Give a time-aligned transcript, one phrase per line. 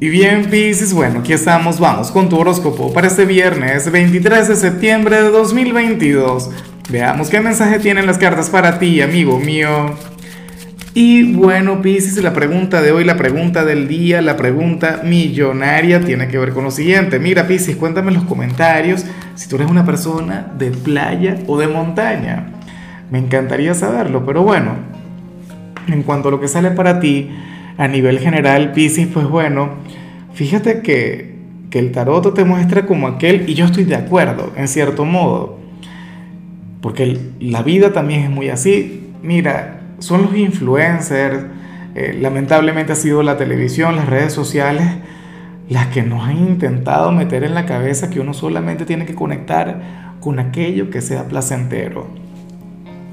[0.00, 4.54] Y bien, Pisces, bueno, aquí estamos, vamos con tu horóscopo para este viernes 23 de
[4.54, 6.50] septiembre de 2022.
[6.88, 9.96] Veamos qué mensaje tienen las cartas para ti, amigo mío.
[10.94, 16.28] Y bueno, Pisces, la pregunta de hoy, la pregunta del día, la pregunta millonaria tiene
[16.28, 17.18] que ver con lo siguiente.
[17.18, 19.04] Mira, Pisces, cuéntame en los comentarios
[19.34, 22.52] si tú eres una persona de playa o de montaña.
[23.10, 24.76] Me encantaría saberlo, pero bueno,
[25.88, 27.32] en cuanto a lo que sale para ti,
[27.78, 29.70] a nivel general, Pisces, pues bueno,
[30.38, 31.36] fíjate que,
[31.72, 35.58] el tarot te muestra como aquel, y yo estoy de acuerdo, en cierto modo,
[36.80, 39.10] porque la vida también es muy así.
[39.20, 41.44] Mira, son los influencers,
[41.96, 44.86] eh, lamentablemente ha sido la televisión, las redes sociales,
[45.68, 50.14] las que nos han intentado meter en la cabeza que uno solamente tiene que conectar
[50.20, 52.06] con aquello que sea placentero,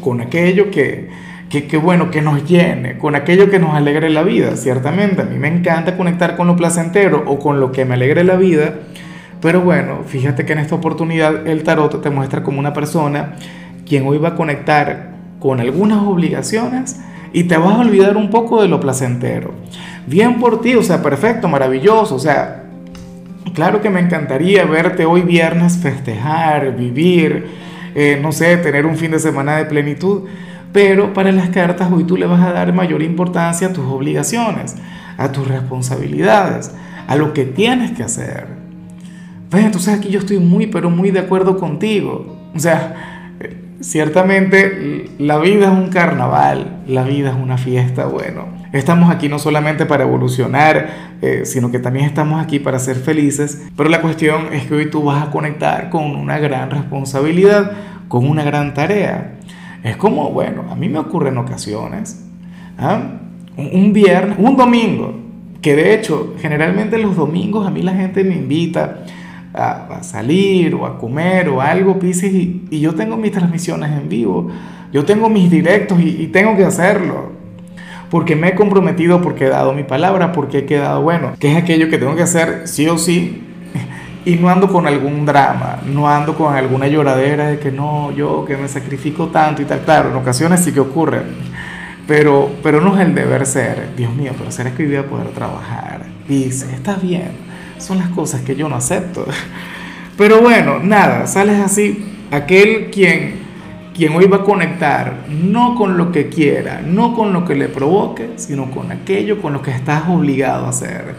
[0.00, 1.10] con aquello que,
[1.48, 4.56] que, bueno, que nos llene, con aquello que nos alegre la vida.
[4.56, 8.22] Ciertamente, a mí me encanta conectar con lo placentero o con lo que me alegre
[8.22, 8.74] la vida,
[9.40, 13.36] pero bueno, fíjate que en esta oportunidad el tarot te muestra como una persona
[13.86, 17.00] quien hoy va a conectar con algunas obligaciones
[17.32, 19.52] y te vas a olvidar un poco de lo placentero.
[20.06, 22.64] Bien por ti, o sea, perfecto, maravilloso, o sea,
[23.54, 27.46] claro que me encantaría verte hoy viernes festejar, vivir,
[27.94, 30.22] eh, no sé, tener un fin de semana de plenitud,
[30.72, 34.76] pero para las cartas hoy tú le vas a dar mayor importancia a tus obligaciones,
[35.16, 36.72] a tus responsabilidades,
[37.06, 38.46] a lo que tienes que hacer.
[39.50, 42.36] Pues entonces aquí yo estoy muy, pero muy de acuerdo contigo.
[42.54, 43.32] O sea,
[43.80, 48.58] ciertamente la vida es un carnaval, la vida es una fiesta, bueno.
[48.72, 53.66] Estamos aquí no solamente para evolucionar, eh, sino que también estamos aquí para ser felices.
[53.76, 57.72] Pero la cuestión es que hoy tú vas a conectar con una gran responsabilidad,
[58.08, 59.37] con una gran tarea.
[59.88, 62.22] Es como, bueno, a mí me ocurre en ocasiones,
[62.76, 63.00] ¿ah?
[63.56, 65.14] un viernes, un domingo,
[65.62, 69.04] que de hecho generalmente los domingos a mí la gente me invita
[69.54, 74.50] a, salir o a comer o algo, Pisces, y, yo tengo mis transmisiones en vivo,
[74.92, 77.32] yo tengo mis directos y, y tengo que hacerlo
[78.10, 81.56] porque me he comprometido, porque he dado mi palabra, porque he quedado bueno, que es
[81.56, 83.47] aquello que tengo que hacer sí o sí
[84.28, 88.44] y no ando con algún drama, no ando con alguna lloradera de que no, yo
[88.44, 89.80] que me sacrifico tanto y tal.
[89.80, 91.22] Claro, en ocasiones sí que ocurre,
[92.06, 93.96] pero, pero no es el deber ser.
[93.96, 96.02] Dios mío, pero será que hoy voy a poder trabajar.
[96.28, 97.30] Dice, está bien,
[97.78, 99.24] son las cosas que yo no acepto.
[100.18, 103.36] Pero bueno, nada, sales así, aquel quien,
[103.94, 107.68] quien hoy va a conectar, no con lo que quiera, no con lo que le
[107.68, 111.14] provoque, sino con aquello con lo que estás obligado a hacer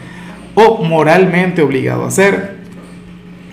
[0.54, 2.59] o moralmente obligado a hacer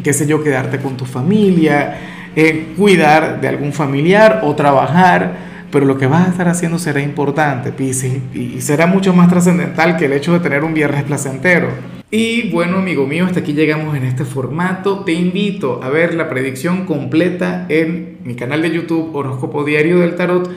[0.07, 1.99] qué sé yo, quedarte con tu familia,
[2.37, 7.03] eh, cuidar de algún familiar o trabajar, pero lo que vas a estar haciendo será
[7.03, 11.71] importante, Pisces, y será mucho más trascendental que el hecho de tener un viernes placentero.
[12.09, 15.01] Y bueno, amigo mío, hasta aquí llegamos en este formato.
[15.01, 20.15] Te invito a ver la predicción completa en mi canal de YouTube Horóscopo Diario del
[20.15, 20.49] Tarot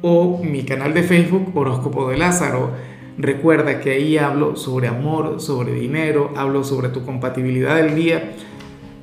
[0.00, 2.70] o mi canal de Facebook Horóscopo de Lázaro.
[3.18, 8.32] Recuerda que ahí hablo sobre amor, sobre dinero, hablo sobre tu compatibilidad del día